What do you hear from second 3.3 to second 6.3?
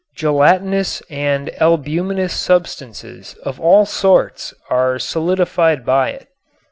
of all sorts are solidified by it.